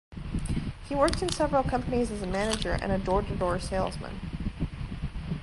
[0.89, 4.19] He worked in several companies as a manager and a door-to-door salesman.